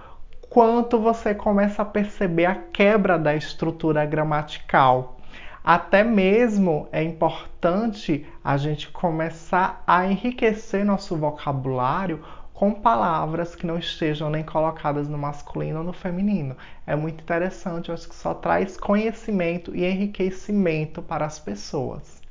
[0.48, 5.16] quanto você começa a perceber a quebra da estrutura gramatical.
[5.64, 12.22] Até mesmo é importante a gente começar a enriquecer nosso vocabulário
[12.52, 16.56] com palavras que não estejam nem colocadas no masculino ou no feminino.
[16.86, 22.21] É muito interessante, eu acho que só traz conhecimento e enriquecimento para as pessoas.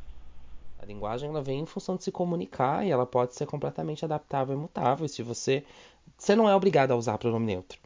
[0.82, 4.56] A linguagem ela vem em função de se comunicar e ela pode ser completamente adaptável
[4.56, 5.08] e mutável.
[5.08, 5.64] Se você
[6.18, 7.80] você não é obrigado a usar pronome neutro,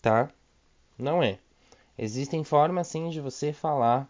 [0.00, 0.30] tá?
[0.96, 1.38] Não é.
[1.98, 4.08] Existem formas sim de você falar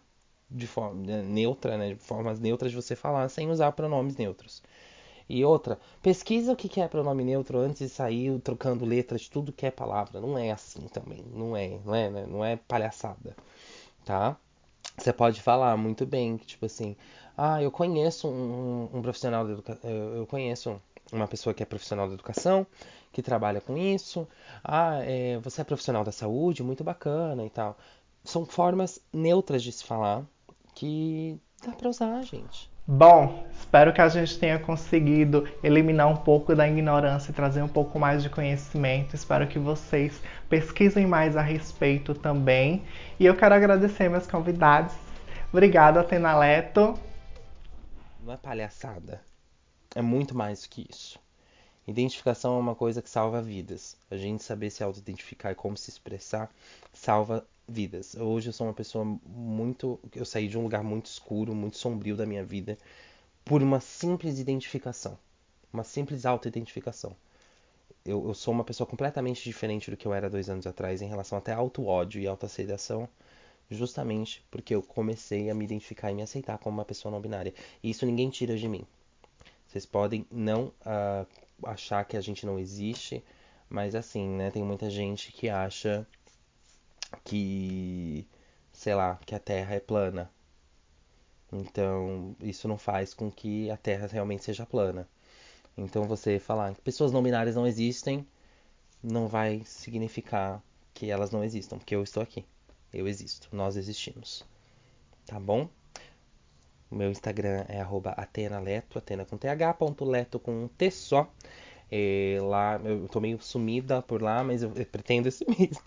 [0.49, 4.61] de forma né, neutra, né, formas neutras de você falar sem usar pronomes neutros.
[5.27, 9.65] E outra, pesquisa o que é pronome neutro antes de sair trocando letras tudo que
[9.65, 10.19] é palavra.
[10.19, 12.25] Não é assim também, não é, não é, né?
[12.27, 13.35] não é palhaçada,
[14.05, 14.37] tá?
[14.97, 16.95] Você pode falar muito bem, tipo assim,
[17.41, 22.05] ah, eu conheço um, um profissional de educação, eu conheço uma pessoa que é profissional
[22.05, 22.67] da educação,
[23.13, 24.27] que trabalha com isso.
[24.61, 27.77] Ah, é, você é profissional da saúde, muito bacana e tal.
[28.25, 30.23] São formas neutras de se falar,
[30.75, 32.69] que dá para usar, gente.
[32.85, 37.67] Bom, espero que a gente tenha conseguido eliminar um pouco da ignorância e trazer um
[37.69, 39.15] pouco mais de conhecimento.
[39.15, 40.19] Espero que vocês
[40.49, 42.83] pesquisem mais a respeito também.
[43.17, 44.93] E eu quero agradecer meus convidados.
[45.53, 46.99] Obrigado, Atena Leto.
[48.29, 49.23] Não é palhaçada.
[49.95, 51.17] É muito mais do que isso.
[51.87, 53.97] Identificação é uma coisa que salva vidas.
[54.11, 56.47] A gente saber se auto-identificar e como se expressar
[56.93, 58.13] salva vidas.
[58.13, 59.99] Hoje eu sou uma pessoa muito.
[60.13, 62.77] Eu saí de um lugar muito escuro, muito sombrio da minha vida,
[63.43, 65.17] por uma simples identificação.
[65.73, 67.15] Uma simples auto-identificação.
[68.05, 71.07] Eu, eu, sou uma pessoa completamente diferente do que eu era dois anos atrás em
[71.07, 73.09] relação até auto-ódio e autoaceitação,
[73.69, 77.53] justamente porque eu comecei a me identificar e me aceitar como uma pessoa não binária.
[77.83, 78.85] E isso ninguém tira de mim.
[79.67, 81.27] Vocês podem não uh,
[81.63, 83.23] achar que a gente não existe,
[83.69, 84.49] mas assim, né?
[84.49, 86.07] Tem muita gente que acha
[87.23, 88.27] que,
[88.71, 90.31] sei lá, que a Terra é plana.
[91.51, 95.07] Então, isso não faz com que a Terra realmente seja plana.
[95.77, 98.25] Então, você falar que pessoas não binárias não existem,
[99.03, 100.61] não vai significar
[100.93, 102.45] que elas não existam, porque eu estou aqui.
[102.93, 104.45] Eu existo, nós existimos.
[105.25, 105.69] Tá bom?
[106.89, 107.85] O meu Instagram é
[108.17, 111.31] atenaleto, atena com th, ponto leto com um t só.
[111.91, 115.77] É, lá eu tô meio sumida por lá, mas eu, eu pretendo esse mês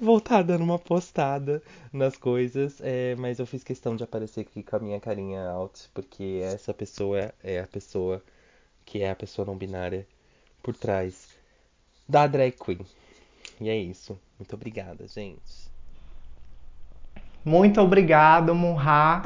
[0.00, 2.80] voltar dando uma postada nas coisas.
[2.80, 6.74] É, mas eu fiz questão de aparecer aqui com a minha carinha alta, porque essa
[6.74, 8.22] pessoa é a pessoa
[8.84, 10.06] que é a pessoa não binária
[10.62, 11.28] por trás
[12.08, 12.84] da drag queen.
[13.60, 14.18] E é isso.
[14.38, 15.69] Muito obrigada, gente.
[17.44, 19.22] Muito obrigado, Munha.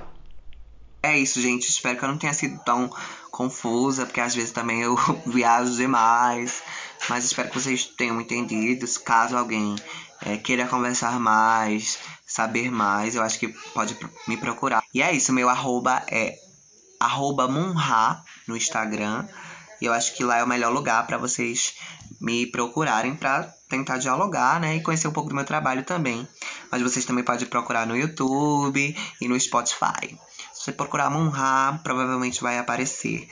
[1.02, 1.68] É isso, gente.
[1.68, 2.90] Espero que eu não tenha sido tão
[3.30, 4.96] confusa, porque às vezes também eu
[5.26, 6.62] viajo demais.
[7.08, 8.86] Mas espero que vocês tenham entendido.
[9.04, 9.76] Caso alguém
[10.24, 13.96] é, queira conversar mais, saber mais, eu acho que pode
[14.26, 14.82] me procurar.
[14.94, 16.34] E é isso, meu arroba é
[16.98, 19.26] arroba Munha no Instagram.
[19.80, 21.74] E eu acho que lá é o melhor lugar para vocês
[22.20, 24.76] me procurarem para tentar dialogar, né?
[24.76, 26.26] E conhecer um pouco do meu trabalho também.
[26.74, 30.18] Mas vocês também podem procurar no YouTube e no Spotify.
[30.52, 33.28] Se você procurar Munha, provavelmente vai aparecer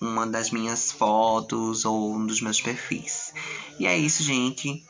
[0.00, 3.34] uma das minhas fotos ou um dos meus perfis.
[3.78, 4.82] E é isso, gente.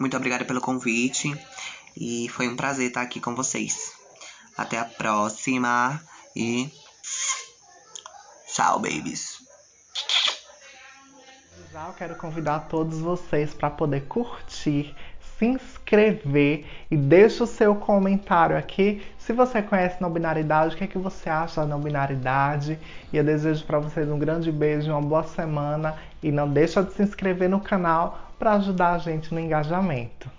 [0.00, 1.32] Muito obrigada pelo convite
[1.96, 3.92] e foi um prazer estar aqui com vocês.
[4.56, 6.02] Até a próxima
[6.34, 6.68] e
[8.52, 9.38] tchau, babies.
[11.72, 14.92] Já quero convidar todos vocês para poder curtir,
[15.40, 19.02] se inscrever e deixa o seu comentário aqui.
[19.18, 22.78] Se você conhece não binaridade, o que, é que você acha da não binaridade?
[23.10, 26.92] E eu desejo para vocês um grande beijo, uma boa semana e não deixa de
[26.92, 30.30] se inscrever no canal para ajudar a gente no engajamento.